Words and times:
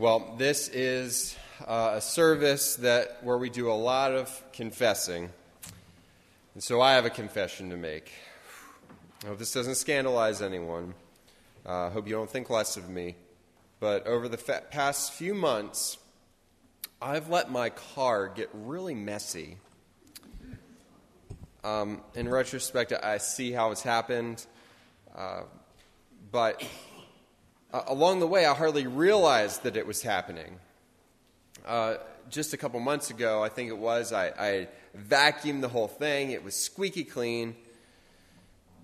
Well, 0.00 0.36
this 0.38 0.68
is 0.68 1.36
uh, 1.66 1.94
a 1.94 2.00
service 2.00 2.76
that 2.76 3.18
where 3.24 3.36
we 3.36 3.50
do 3.50 3.68
a 3.68 3.74
lot 3.74 4.12
of 4.12 4.44
confessing, 4.52 5.28
and 6.54 6.62
so 6.62 6.80
I 6.80 6.92
have 6.92 7.04
a 7.04 7.10
confession 7.10 7.70
to 7.70 7.76
make. 7.76 8.12
I 9.24 9.26
hope 9.26 9.40
this 9.40 9.52
doesn't 9.52 9.74
scandalize 9.74 10.40
anyone. 10.40 10.94
I 11.66 11.86
uh, 11.86 11.90
hope 11.90 12.06
you 12.06 12.14
don't 12.14 12.30
think 12.30 12.48
less 12.48 12.76
of 12.76 12.88
me. 12.88 13.16
But 13.80 14.06
over 14.06 14.28
the 14.28 14.36
fa- 14.36 14.62
past 14.70 15.14
few 15.14 15.34
months, 15.34 15.98
I've 17.02 17.28
let 17.28 17.50
my 17.50 17.70
car 17.70 18.28
get 18.28 18.50
really 18.52 18.94
messy. 18.94 19.56
Um, 21.64 22.02
in 22.14 22.28
retrospect, 22.28 22.92
I 22.92 23.18
see 23.18 23.50
how 23.50 23.72
it's 23.72 23.82
happened, 23.82 24.46
uh, 25.16 25.40
but 26.30 26.62
uh, 27.72 27.82
along 27.86 28.20
the 28.20 28.26
way, 28.26 28.46
I 28.46 28.54
hardly 28.54 28.86
realized 28.86 29.62
that 29.64 29.76
it 29.76 29.86
was 29.86 30.02
happening. 30.02 30.58
Uh, 31.66 31.96
just 32.30 32.54
a 32.54 32.56
couple 32.56 32.80
months 32.80 33.10
ago, 33.10 33.42
I 33.42 33.48
think 33.48 33.68
it 33.68 33.78
was, 33.78 34.12
I, 34.12 34.28
I 34.28 34.68
vacuumed 34.96 35.60
the 35.60 35.68
whole 35.68 35.88
thing. 35.88 36.30
It 36.30 36.42
was 36.42 36.54
squeaky 36.54 37.04
clean. 37.04 37.56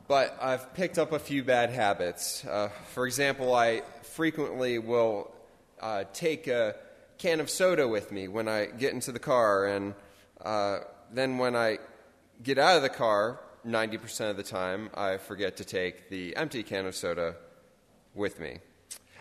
But 0.06 0.36
I've 0.40 0.74
picked 0.74 0.98
up 0.98 1.12
a 1.12 1.18
few 1.18 1.42
bad 1.42 1.70
habits. 1.70 2.44
Uh, 2.44 2.68
for 2.92 3.06
example, 3.06 3.54
I 3.54 3.82
frequently 4.02 4.78
will 4.78 5.32
uh, 5.80 6.04
take 6.12 6.46
a 6.46 6.76
can 7.16 7.40
of 7.40 7.48
soda 7.48 7.88
with 7.88 8.12
me 8.12 8.28
when 8.28 8.48
I 8.48 8.66
get 8.66 8.92
into 8.92 9.12
the 9.12 9.18
car, 9.18 9.66
and 9.66 9.94
uh, 10.44 10.80
then 11.10 11.38
when 11.38 11.56
I 11.56 11.78
get 12.42 12.58
out 12.58 12.76
of 12.76 12.82
the 12.82 12.90
car, 12.90 13.40
90% 13.66 14.30
of 14.30 14.36
the 14.36 14.42
time, 14.42 14.90
I 14.94 15.16
forget 15.16 15.56
to 15.56 15.64
take 15.64 16.10
the 16.10 16.36
empty 16.36 16.62
can 16.62 16.84
of 16.84 16.94
soda 16.94 17.36
with 18.14 18.38
me. 18.38 18.58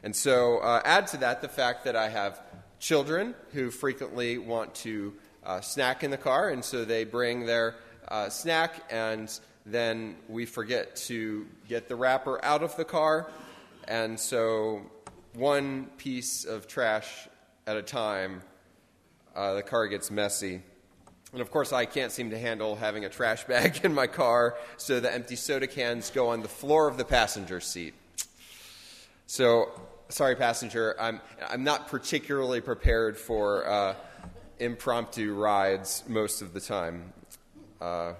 And 0.03 0.13
so, 0.13 0.57
uh, 0.57 0.81
add 0.83 1.07
to 1.07 1.17
that 1.17 1.41
the 1.41 1.47
fact 1.47 1.85
that 1.85 1.95
I 1.95 2.09
have 2.09 2.41
children 2.77 3.33
who 3.53 3.71
frequently 3.71 4.37
want 4.37 4.75
to 4.75 5.13
uh, 5.45 5.61
snack 5.61 6.03
in 6.03 6.11
the 6.11 6.17
car, 6.17 6.49
and 6.49 6.63
so 6.63 6.83
they 6.83 7.05
bring 7.05 7.45
their 7.45 7.75
uh, 8.09 8.27
snack, 8.27 8.83
and 8.89 9.31
then 9.65 10.17
we 10.27 10.45
forget 10.45 10.97
to 10.97 11.47
get 11.69 11.87
the 11.87 11.95
wrapper 11.95 12.43
out 12.43 12.63
of 12.63 12.75
the 12.75 12.83
car. 12.83 13.29
And 13.87 14.19
so, 14.19 14.81
one 15.35 15.85
piece 15.97 16.43
of 16.43 16.67
trash 16.67 17.29
at 17.65 17.77
a 17.77 17.81
time, 17.81 18.41
uh, 19.33 19.53
the 19.53 19.63
car 19.63 19.87
gets 19.87 20.11
messy. 20.11 20.61
And 21.31 21.41
of 21.41 21.49
course, 21.49 21.71
I 21.71 21.85
can't 21.85 22.11
seem 22.11 22.29
to 22.31 22.37
handle 22.37 22.75
having 22.75 23.05
a 23.05 23.09
trash 23.09 23.45
bag 23.45 23.79
in 23.85 23.93
my 23.93 24.07
car, 24.07 24.57
so 24.75 24.99
the 24.99 25.13
empty 25.13 25.37
soda 25.37 25.67
cans 25.67 26.09
go 26.09 26.27
on 26.27 26.41
the 26.41 26.49
floor 26.49 26.89
of 26.89 26.97
the 26.97 27.05
passenger 27.05 27.61
seat. 27.61 27.93
So 29.27 29.71
sorry, 30.09 30.35
passenger, 30.35 30.95
I'm, 30.99 31.21
I'm 31.49 31.63
not 31.63 31.87
particularly 31.87 32.61
prepared 32.61 33.17
for 33.17 33.67
uh, 33.67 33.95
impromptu 34.59 35.33
rides 35.33 36.03
most 36.07 36.41
of 36.41 36.53
the 36.53 36.61
time. 36.61 37.13
Uh, 37.81 38.13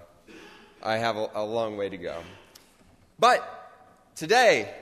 I 0.82 0.96
have 0.96 1.16
a, 1.16 1.30
a, 1.34 1.44
long 1.44 1.76
way 1.76 1.88
to 1.88 1.96
go. 1.96 2.20
But 3.18 3.42
today, 4.14 4.74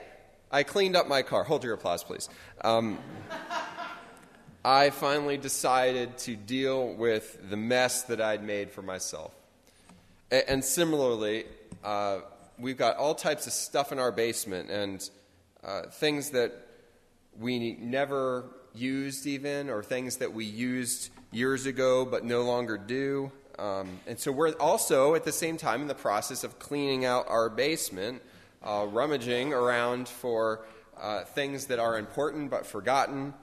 I 0.51 0.63
cleaned 0.63 0.95
up 0.95 1.07
my 1.07 1.21
car. 1.21 1.43
Hold 1.43 1.63
your 1.63 1.73
applause, 1.73 2.03
please. 2.03 2.27
Um, 2.61 2.99
I 4.65 4.89
finally 4.89 5.37
decided 5.37 6.17
to 6.19 6.35
deal 6.35 6.93
with 6.93 7.49
the 7.49 7.57
mess 7.57 8.03
that 8.03 8.19
I'd 8.21 8.43
made 8.43 8.71
for 8.71 8.81
myself. 8.81 9.33
And, 10.31 10.43
and 10.47 10.65
similarly, 10.65 11.45
uh, 11.83 12.19
we've 12.57 12.77
got 12.77 12.97
all 12.97 13.15
types 13.15 13.47
of 13.47 13.53
stuff 13.53 13.91
in 13.91 13.99
our 13.99 14.11
basement 14.11 14.69
and 14.69 15.09
uh, 15.63 15.83
things 15.83 16.31
that 16.31 16.53
we 17.39 17.73
never 17.75 18.45
used, 18.73 19.25
even, 19.25 19.69
or 19.69 19.83
things 19.83 20.17
that 20.17 20.33
we 20.33 20.45
used 20.45 21.09
years 21.31 21.65
ago 21.65 22.05
but 22.05 22.23
no 22.23 22.43
longer 22.43 22.77
do. 22.77 23.31
Um, 23.59 23.99
and 24.07 24.19
so 24.19 24.31
we're 24.31 24.53
also 24.53 25.15
at 25.15 25.25
the 25.25 25.31
same 25.31 25.57
time 25.57 25.81
in 25.81 25.87
the 25.87 25.95
process 25.95 26.43
of 26.43 26.57
cleaning 26.57 27.05
out 27.05 27.27
our 27.27 27.49
basement, 27.49 28.21
uh, 28.63 28.87
rummaging 28.89 29.53
around 29.53 30.07
for 30.07 30.65
uh, 30.99 31.23
things 31.23 31.67
that 31.67 31.79
are 31.79 31.97
important 31.97 32.49
but 32.49 32.65
forgotten, 32.65 33.33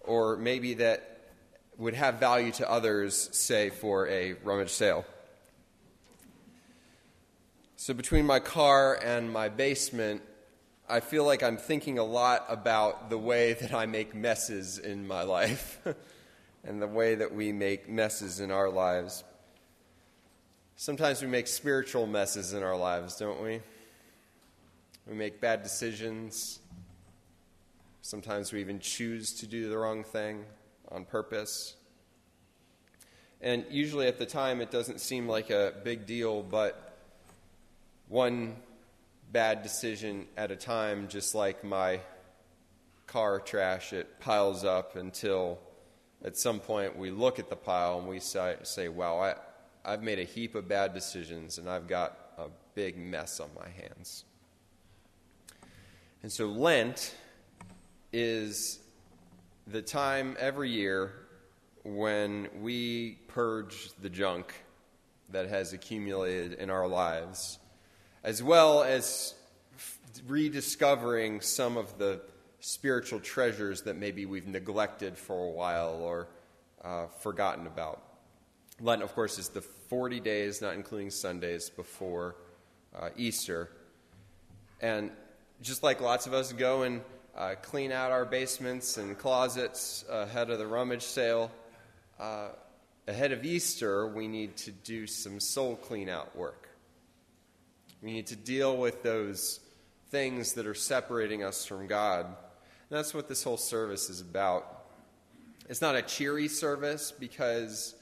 or 0.00 0.36
maybe 0.36 0.74
that 0.74 1.30
would 1.78 1.94
have 1.94 2.16
value 2.16 2.52
to 2.52 2.70
others, 2.70 3.30
say, 3.32 3.70
for 3.70 4.06
a 4.08 4.34
rummage 4.44 4.70
sale. 4.70 5.04
So 7.76 7.94
between 7.94 8.26
my 8.26 8.38
car 8.38 8.98
and 9.02 9.32
my 9.32 9.48
basement, 9.48 10.22
I 10.92 11.00
feel 11.00 11.24
like 11.24 11.42
I'm 11.42 11.56
thinking 11.56 11.98
a 11.98 12.04
lot 12.04 12.44
about 12.50 13.08
the 13.08 13.16
way 13.16 13.54
that 13.54 13.72
I 13.72 13.86
make 13.86 14.14
messes 14.14 14.76
in 14.76 15.06
my 15.06 15.22
life 15.22 15.80
and 16.64 16.82
the 16.82 16.86
way 16.86 17.14
that 17.14 17.34
we 17.34 17.50
make 17.50 17.88
messes 17.88 18.40
in 18.40 18.50
our 18.50 18.68
lives. 18.68 19.24
Sometimes 20.76 21.22
we 21.22 21.28
make 21.28 21.46
spiritual 21.46 22.06
messes 22.06 22.52
in 22.52 22.62
our 22.62 22.76
lives, 22.76 23.16
don't 23.16 23.42
we? 23.42 23.62
We 25.06 25.14
make 25.14 25.40
bad 25.40 25.62
decisions. 25.62 26.58
Sometimes 28.02 28.52
we 28.52 28.60
even 28.60 28.78
choose 28.78 29.32
to 29.40 29.46
do 29.46 29.70
the 29.70 29.78
wrong 29.78 30.04
thing 30.04 30.44
on 30.90 31.06
purpose. 31.06 31.74
And 33.40 33.64
usually 33.70 34.08
at 34.08 34.18
the 34.18 34.26
time 34.26 34.60
it 34.60 34.70
doesn't 34.70 35.00
seem 35.00 35.26
like 35.26 35.48
a 35.48 35.72
big 35.84 36.04
deal, 36.04 36.42
but 36.42 36.98
one 38.08 38.56
bad 39.32 39.62
decision 39.62 40.26
at 40.36 40.50
a 40.50 40.56
time, 40.56 41.08
just 41.08 41.34
like 41.34 41.64
my 41.64 42.00
car 43.06 43.40
trash, 43.40 43.92
it 43.92 44.20
piles 44.20 44.64
up 44.64 44.96
until 44.96 45.58
at 46.24 46.36
some 46.36 46.60
point 46.60 46.96
we 46.96 47.10
look 47.10 47.38
at 47.38 47.48
the 47.48 47.56
pile 47.56 47.98
and 47.98 48.06
we 48.06 48.20
say, 48.20 48.88
wow, 48.88 49.18
I, 49.18 49.34
I've 49.84 50.02
made 50.02 50.18
a 50.18 50.24
heap 50.24 50.54
of 50.54 50.68
bad 50.68 50.92
decisions 50.92 51.58
and 51.58 51.68
I've 51.68 51.88
got 51.88 52.16
a 52.38 52.48
big 52.74 52.98
mess 52.98 53.40
on 53.40 53.48
my 53.58 53.68
hands. 53.68 54.24
And 56.22 56.30
so 56.30 56.46
Lent 56.46 57.14
is 58.12 58.78
the 59.66 59.82
time 59.82 60.36
every 60.38 60.70
year 60.70 61.12
when 61.84 62.48
we 62.60 63.18
purge 63.28 63.90
the 64.00 64.10
junk 64.10 64.52
that 65.30 65.48
has 65.48 65.72
accumulated 65.72 66.52
in 66.54 66.70
our 66.70 66.86
lives 66.86 67.58
as 68.24 68.42
well 68.42 68.82
as 68.82 69.34
rediscovering 70.26 71.40
some 71.40 71.76
of 71.76 71.98
the 71.98 72.20
spiritual 72.60 73.18
treasures 73.18 73.82
that 73.82 73.96
maybe 73.96 74.24
we've 74.24 74.46
neglected 74.46 75.18
for 75.18 75.46
a 75.46 75.50
while 75.50 76.00
or 76.00 76.28
uh, 76.84 77.06
forgotten 77.20 77.66
about. 77.66 78.02
Lent, 78.80 79.02
of 79.02 79.14
course, 79.14 79.38
is 79.38 79.48
the 79.48 79.60
40 79.60 80.20
days, 80.20 80.62
not 80.62 80.74
including 80.74 81.10
Sundays, 81.10 81.70
before 81.70 82.36
uh, 82.98 83.10
Easter. 83.16 83.70
And 84.80 85.10
just 85.60 85.82
like 85.82 86.00
lots 86.00 86.26
of 86.26 86.34
us 86.34 86.52
go 86.52 86.82
and 86.82 87.00
uh, 87.36 87.54
clean 87.62 87.92
out 87.92 88.10
our 88.10 88.24
basements 88.24 88.96
and 88.96 89.18
closets 89.18 90.04
ahead 90.08 90.50
of 90.50 90.58
the 90.58 90.66
rummage 90.66 91.02
sale, 91.02 91.50
uh, 92.18 92.48
ahead 93.08 93.32
of 93.32 93.44
Easter, 93.44 94.06
we 94.06 94.28
need 94.28 94.56
to 94.56 94.70
do 94.70 95.06
some 95.06 95.40
soul 95.40 95.76
clean 95.76 96.08
out 96.08 96.34
work. 96.36 96.68
We 98.02 98.12
need 98.12 98.26
to 98.26 98.36
deal 98.36 98.76
with 98.76 99.04
those 99.04 99.60
things 100.10 100.54
that 100.54 100.66
are 100.66 100.74
separating 100.74 101.44
us 101.44 101.64
from 101.64 101.86
God. 101.86 102.26
And 102.26 102.34
that's 102.90 103.14
what 103.14 103.28
this 103.28 103.44
whole 103.44 103.56
service 103.56 104.10
is 104.10 104.20
about. 104.20 104.86
It's 105.68 105.80
not 105.80 105.94
a 105.94 106.02
cheery 106.02 106.48
service 106.48 107.12
because 107.12 107.94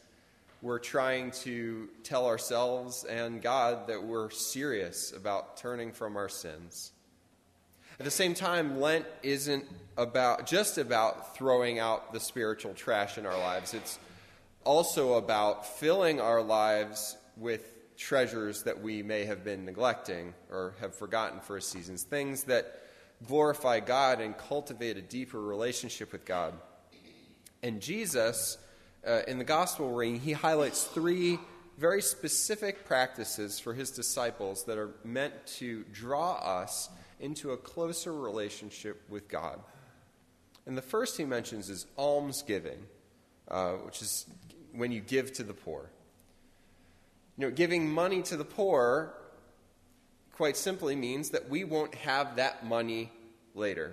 we're 0.62 0.78
trying 0.78 1.30
to 1.30 1.88
tell 2.02 2.26
ourselves 2.26 3.04
and 3.04 3.40
God 3.42 3.86
that 3.88 4.02
we're 4.02 4.30
serious 4.30 5.12
about 5.12 5.58
turning 5.58 5.92
from 5.92 6.16
our 6.16 6.28
sins. 6.28 6.92
At 7.98 8.04
the 8.04 8.10
same 8.10 8.32
time, 8.32 8.80
Lent 8.80 9.04
isn't 9.22 9.66
about 9.98 10.46
just 10.46 10.78
about 10.78 11.36
throwing 11.36 11.78
out 11.78 12.14
the 12.14 12.20
spiritual 12.20 12.72
trash 12.72 13.18
in 13.18 13.26
our 13.26 13.38
lives. 13.38 13.74
It's 13.74 13.98
also 14.64 15.14
about 15.14 15.66
filling 15.78 16.20
our 16.20 16.40
lives 16.40 17.18
with 17.36 17.79
treasures 18.00 18.62
that 18.62 18.80
we 18.80 19.02
may 19.02 19.26
have 19.26 19.44
been 19.44 19.66
neglecting 19.66 20.32
or 20.50 20.74
have 20.80 20.94
forgotten 20.94 21.38
for 21.38 21.58
a 21.58 21.62
season, 21.62 21.98
things 21.98 22.44
that 22.44 22.80
glorify 23.28 23.78
God 23.78 24.20
and 24.20 24.36
cultivate 24.36 24.96
a 24.96 25.02
deeper 25.02 25.38
relationship 25.40 26.10
with 26.10 26.24
God. 26.24 26.54
And 27.62 27.82
Jesus, 27.82 28.56
uh, 29.06 29.20
in 29.28 29.36
the 29.36 29.44
gospel 29.44 29.90
reading, 29.92 30.18
he 30.18 30.32
highlights 30.32 30.84
three 30.84 31.38
very 31.76 32.00
specific 32.00 32.86
practices 32.86 33.60
for 33.60 33.74
his 33.74 33.90
disciples 33.90 34.64
that 34.64 34.78
are 34.78 34.92
meant 35.04 35.34
to 35.58 35.84
draw 35.92 36.36
us 36.36 36.88
into 37.20 37.52
a 37.52 37.56
closer 37.58 38.14
relationship 38.14 39.02
with 39.10 39.28
God. 39.28 39.60
And 40.64 40.76
the 40.76 40.82
first 40.82 41.18
he 41.18 41.26
mentions 41.26 41.68
is 41.68 41.86
almsgiving, 41.98 42.78
uh, 43.48 43.72
which 43.72 44.00
is 44.00 44.24
when 44.72 44.90
you 44.90 45.00
give 45.00 45.34
to 45.34 45.42
the 45.42 45.54
poor. 45.54 45.90
You 47.40 47.46
know, 47.46 47.52
giving 47.52 47.90
money 47.90 48.20
to 48.24 48.36
the 48.36 48.44
poor 48.44 49.14
quite 50.34 50.58
simply 50.58 50.94
means 50.94 51.30
that 51.30 51.48
we 51.48 51.64
won't 51.64 51.94
have 51.94 52.36
that 52.36 52.66
money 52.66 53.10
later. 53.54 53.92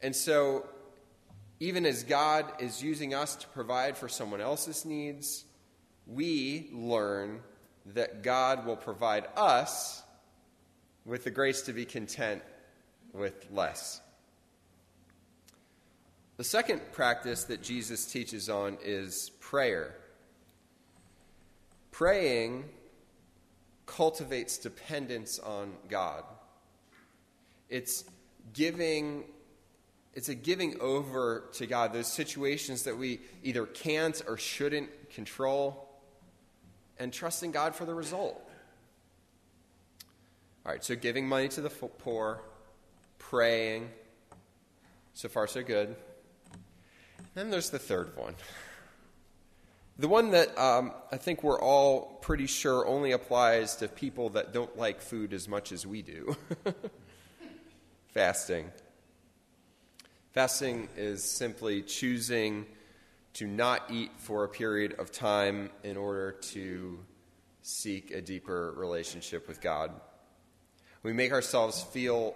And 0.00 0.14
so 0.14 0.64
even 1.58 1.84
as 1.84 2.04
God 2.04 2.52
is 2.60 2.80
using 2.80 3.14
us 3.14 3.34
to 3.34 3.48
provide 3.48 3.96
for 3.96 4.08
someone 4.08 4.40
else's 4.40 4.84
needs, 4.84 5.44
we 6.06 6.70
learn 6.72 7.40
that 7.94 8.22
God 8.22 8.64
will 8.64 8.76
provide 8.76 9.26
us 9.36 10.00
with 11.04 11.24
the 11.24 11.32
grace 11.32 11.62
to 11.62 11.72
be 11.72 11.84
content 11.84 12.42
with 13.12 13.44
less. 13.50 14.00
The 16.36 16.44
second 16.44 16.80
practice 16.92 17.42
that 17.46 17.60
Jesus 17.60 18.06
teaches 18.06 18.48
on 18.48 18.78
is 18.84 19.32
prayer. 19.40 19.96
Praying 21.94 22.64
cultivates 23.86 24.58
dependence 24.58 25.38
on 25.38 25.74
God. 25.88 26.24
It's 27.68 28.02
giving 28.52 29.22
it's 30.12 30.28
a 30.28 30.34
giving 30.34 30.80
over 30.80 31.44
to 31.52 31.66
God, 31.66 31.92
those 31.92 32.12
situations 32.12 32.82
that 32.82 32.98
we 32.98 33.20
either 33.44 33.64
can't 33.64 34.20
or 34.26 34.36
shouldn't 34.36 35.10
control, 35.10 35.88
and 36.98 37.12
trusting 37.12 37.52
God 37.52 37.76
for 37.76 37.84
the 37.84 37.94
result. 37.94 38.42
All 40.66 40.72
right, 40.72 40.82
so 40.82 40.96
giving 40.96 41.28
money 41.28 41.46
to 41.50 41.60
the 41.60 41.70
poor, 41.70 42.40
praying. 43.18 43.88
So 45.12 45.28
far, 45.28 45.46
so 45.46 45.62
good. 45.62 45.94
Then 47.34 47.50
there's 47.50 47.70
the 47.70 47.78
third 47.78 48.16
one. 48.16 48.34
The 49.98 50.08
one 50.08 50.32
that 50.32 50.58
um, 50.58 50.92
I 51.12 51.16
think 51.18 51.44
we're 51.44 51.60
all 51.60 52.18
pretty 52.20 52.46
sure 52.46 52.86
only 52.86 53.12
applies 53.12 53.76
to 53.76 53.88
people 53.88 54.30
that 54.30 54.52
don't 54.52 54.76
like 54.76 55.00
food 55.00 55.32
as 55.32 55.48
much 55.48 55.70
as 55.70 55.86
we 55.86 56.02
do 56.02 56.36
fasting. 58.08 58.70
Fasting 60.32 60.88
is 60.96 61.22
simply 61.22 61.82
choosing 61.82 62.66
to 63.34 63.46
not 63.46 63.82
eat 63.88 64.10
for 64.16 64.42
a 64.42 64.48
period 64.48 64.94
of 64.98 65.12
time 65.12 65.70
in 65.84 65.96
order 65.96 66.32
to 66.32 66.98
seek 67.62 68.10
a 68.10 68.20
deeper 68.20 68.74
relationship 68.76 69.46
with 69.46 69.60
God. 69.60 69.92
We 71.04 71.12
make 71.12 71.32
ourselves 71.32 71.82
feel 71.82 72.34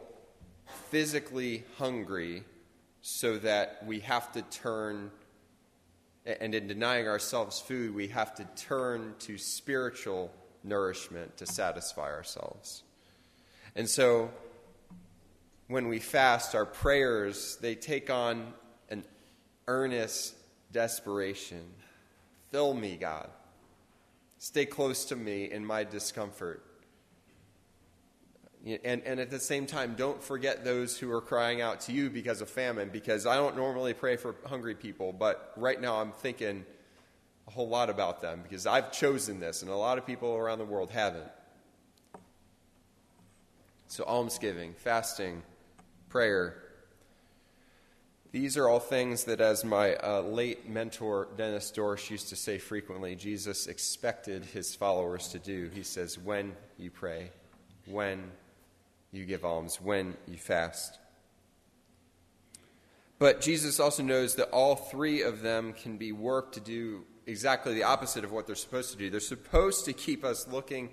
physically 0.90 1.64
hungry 1.76 2.44
so 3.02 3.38
that 3.38 3.84
we 3.86 4.00
have 4.00 4.30
to 4.32 4.42
turn, 4.42 5.10
and 6.40 6.54
in 6.54 6.66
denying 6.66 7.08
ourselves 7.08 7.58
food, 7.60 7.94
we 7.94 8.08
have 8.08 8.34
to 8.34 8.44
turn 8.56 9.14
to 9.20 9.38
spiritual 9.38 10.30
nourishment 10.62 11.36
to 11.38 11.46
satisfy 11.46 12.10
ourselves. 12.10 12.82
And 13.74 13.88
so 13.88 14.30
when 15.68 15.88
we 15.88 15.98
fast, 15.98 16.54
our 16.54 16.66
prayers, 16.66 17.56
they 17.60 17.74
take 17.74 18.10
on 18.10 18.52
an 18.90 19.04
earnest 19.66 20.34
desperation. 20.72 21.64
Fill 22.50 22.74
me, 22.74 22.96
God. 22.96 23.30
Stay 24.38 24.66
close 24.66 25.04
to 25.06 25.16
me 25.16 25.50
in 25.50 25.64
my 25.64 25.84
discomfort. 25.84 26.62
And, 28.66 29.02
and 29.02 29.20
at 29.20 29.30
the 29.30 29.38
same 29.38 29.66
time, 29.66 29.94
don't 29.96 30.22
forget 30.22 30.64
those 30.64 30.98
who 30.98 31.10
are 31.12 31.20
crying 31.20 31.60
out 31.60 31.80
to 31.82 31.92
you 31.92 32.10
because 32.10 32.40
of 32.40 32.50
famine, 32.50 32.90
because 32.92 33.24
I 33.24 33.36
don't 33.36 33.56
normally 33.56 33.94
pray 33.94 34.16
for 34.16 34.34
hungry 34.44 34.74
people, 34.74 35.12
but 35.12 35.52
right 35.56 35.80
now 35.80 36.00
I'm 36.00 36.12
thinking 36.12 36.66
a 37.46 37.50
whole 37.50 37.68
lot 37.68 37.88
about 37.88 38.20
them 38.20 38.40
because 38.42 38.66
I've 38.66 38.92
chosen 38.92 39.40
this, 39.40 39.62
and 39.62 39.70
a 39.70 39.76
lot 39.76 39.96
of 39.96 40.06
people 40.06 40.34
around 40.34 40.58
the 40.58 40.64
world 40.64 40.90
haven't. 40.90 41.30
So, 43.86 44.04
almsgiving, 44.04 44.74
fasting, 44.74 45.42
prayer. 46.10 46.62
These 48.32 48.58
are 48.58 48.68
all 48.68 48.80
things 48.80 49.24
that, 49.24 49.40
as 49.40 49.64
my 49.64 49.94
uh, 49.96 50.20
late 50.20 50.68
mentor 50.68 51.28
Dennis 51.38 51.72
Dorsch 51.74 52.10
used 52.10 52.28
to 52.28 52.36
say 52.36 52.58
frequently, 52.58 53.14
Jesus 53.14 53.66
expected 53.66 54.44
his 54.44 54.74
followers 54.74 55.28
to 55.28 55.38
do. 55.38 55.70
He 55.72 55.82
says, 55.82 56.18
when 56.18 56.54
you 56.76 56.90
pray, 56.90 57.30
when 57.86 58.30
you 59.12 59.24
give 59.24 59.44
alms, 59.44 59.80
when 59.80 60.16
you 60.26 60.36
fast. 60.36 60.98
But 63.18 63.40
Jesus 63.40 63.80
also 63.80 64.02
knows 64.02 64.36
that 64.36 64.50
all 64.50 64.76
three 64.76 65.22
of 65.22 65.42
them 65.42 65.72
can 65.72 65.96
be 65.96 66.12
worked 66.12 66.54
to 66.54 66.60
do 66.60 67.04
exactly 67.26 67.74
the 67.74 67.82
opposite 67.82 68.24
of 68.24 68.32
what 68.32 68.46
they're 68.46 68.56
supposed 68.56 68.92
to 68.92 68.98
do. 68.98 69.10
They're 69.10 69.20
supposed 69.20 69.84
to 69.86 69.92
keep 69.92 70.24
us 70.24 70.46
looking 70.46 70.90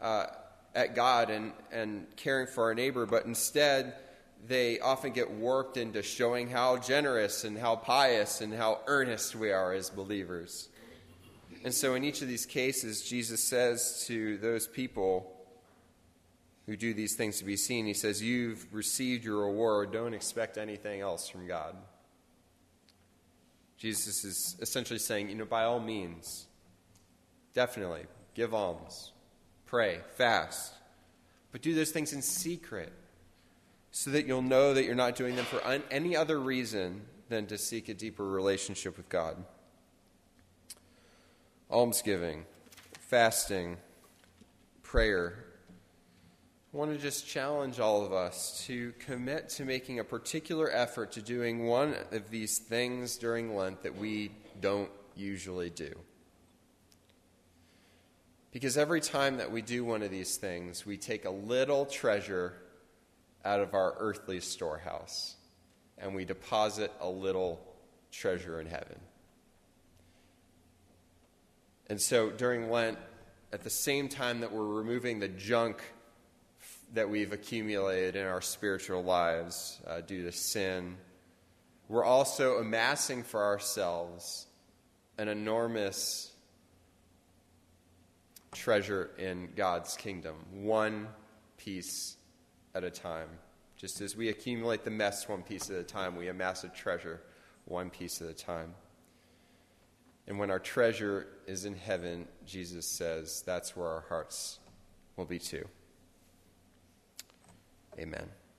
uh, 0.00 0.26
at 0.74 0.94
God 0.94 1.30
and, 1.30 1.52
and 1.70 2.06
caring 2.16 2.46
for 2.46 2.64
our 2.64 2.74
neighbor, 2.74 3.06
but 3.06 3.26
instead, 3.26 3.94
they 4.46 4.78
often 4.80 5.12
get 5.12 5.30
warped 5.30 5.76
into 5.76 6.02
showing 6.02 6.48
how 6.48 6.76
generous 6.76 7.44
and 7.44 7.58
how 7.58 7.76
pious 7.76 8.40
and 8.40 8.54
how 8.54 8.80
earnest 8.86 9.34
we 9.34 9.50
are 9.50 9.72
as 9.72 9.90
believers. 9.90 10.68
And 11.64 11.74
so, 11.74 11.94
in 11.94 12.04
each 12.04 12.22
of 12.22 12.28
these 12.28 12.46
cases, 12.46 13.02
Jesus 13.02 13.42
says 13.42 14.04
to 14.06 14.38
those 14.38 14.66
people 14.66 15.35
who 16.66 16.76
do 16.76 16.92
these 16.92 17.14
things 17.14 17.38
to 17.38 17.44
be 17.44 17.56
seen, 17.56 17.86
He 17.86 17.94
says, 17.94 18.22
You've 18.22 18.66
received 18.72 19.24
your 19.24 19.46
reward. 19.46 19.92
Don't 19.92 20.14
expect 20.14 20.58
anything 20.58 21.00
else 21.00 21.28
from 21.28 21.46
God. 21.46 21.76
Jesus 23.76 24.24
is 24.24 24.56
essentially 24.60 24.98
saying, 24.98 25.28
you 25.28 25.34
know, 25.34 25.44
by 25.44 25.64
all 25.64 25.80
means, 25.80 26.46
definitely 27.52 28.04
give 28.34 28.54
alms, 28.54 29.12
pray, 29.66 30.00
fast, 30.16 30.72
but 31.52 31.62
do 31.62 31.74
those 31.74 31.90
things 31.90 32.12
in 32.12 32.22
secret 32.22 32.92
so 33.90 34.10
that 34.10 34.26
you'll 34.26 34.42
know 34.42 34.74
that 34.74 34.84
you're 34.84 34.94
not 34.94 35.16
doing 35.16 35.36
them 35.36 35.44
for 35.44 35.64
un- 35.66 35.82
any 35.90 36.16
other 36.16 36.38
reason 36.38 37.02
than 37.28 37.46
to 37.46 37.58
seek 37.58 37.88
a 37.88 37.94
deeper 37.94 38.26
relationship 38.26 38.96
with 38.96 39.08
God. 39.08 39.42
Almsgiving, 41.70 42.44
fasting, 43.00 43.78
prayer. 44.82 45.44
I 46.74 46.76
want 46.76 46.92
to 46.92 46.98
just 46.98 47.26
challenge 47.26 47.80
all 47.80 48.04
of 48.04 48.12
us 48.12 48.64
to 48.66 48.92
commit 48.98 49.48
to 49.50 49.64
making 49.64 49.98
a 49.98 50.04
particular 50.04 50.70
effort 50.70 51.12
to 51.12 51.22
doing 51.22 51.66
one 51.66 51.94
of 52.10 52.30
these 52.30 52.58
things 52.58 53.16
during 53.16 53.56
Lent 53.56 53.82
that 53.82 53.96
we 53.96 54.32
don't 54.60 54.90
usually 55.14 55.70
do. 55.70 55.92
Because 58.50 58.76
every 58.76 59.00
time 59.00 59.36
that 59.36 59.50
we 59.50 59.62
do 59.62 59.84
one 59.84 60.02
of 60.02 60.10
these 60.10 60.36
things, 60.36 60.84
we 60.84 60.96
take 60.96 61.24
a 61.24 61.30
little 61.30 61.86
treasure 61.86 62.54
out 63.44 63.60
of 63.60 63.74
our 63.74 63.94
earthly 63.98 64.40
storehouse 64.40 65.36
and 65.98 66.14
we 66.14 66.24
deposit 66.24 66.92
a 67.00 67.08
little 67.08 67.60
treasure 68.10 68.60
in 68.60 68.66
heaven. 68.66 68.98
And 71.88 72.00
so 72.00 72.30
during 72.30 72.70
Lent, 72.70 72.98
at 73.52 73.62
the 73.62 73.70
same 73.70 74.08
time 74.08 74.40
that 74.40 74.52
we're 74.52 74.66
removing 74.66 75.20
the 75.20 75.28
junk 75.28 75.80
that 76.94 77.08
we've 77.08 77.32
accumulated 77.32 78.16
in 78.16 78.26
our 78.26 78.40
spiritual 78.40 79.02
lives 79.02 79.80
uh, 79.86 80.00
due 80.00 80.24
to 80.24 80.32
sin, 80.32 80.96
we're 81.88 82.04
also 82.04 82.58
amassing 82.58 83.22
for 83.22 83.44
ourselves 83.44 84.46
an 85.18 85.28
enormous 85.28 86.32
treasure 88.52 89.10
in 89.18 89.50
God's 89.54 89.96
kingdom, 89.96 90.36
one 90.52 91.08
piece 91.56 92.16
at 92.74 92.84
a 92.84 92.90
time. 92.90 93.28
Just 93.76 94.00
as 94.00 94.16
we 94.16 94.28
accumulate 94.28 94.84
the 94.84 94.90
mess 94.90 95.28
one 95.28 95.42
piece 95.42 95.70
at 95.70 95.76
a 95.76 95.84
time, 95.84 96.16
we 96.16 96.28
amass 96.28 96.64
a 96.64 96.68
treasure 96.68 97.20
one 97.66 97.90
piece 97.90 98.22
at 98.22 98.28
a 98.28 98.34
time. 98.34 98.74
And 100.26 100.38
when 100.38 100.50
our 100.50 100.58
treasure 100.58 101.26
is 101.46 101.66
in 101.66 101.74
heaven, 101.74 102.26
Jesus 102.46 102.86
says 102.86 103.42
that's 103.46 103.76
where 103.76 103.88
our 103.88 104.04
hearts 104.08 104.58
will 105.16 105.24
be 105.24 105.38
too. 105.38 105.68
Amen. 107.98 108.45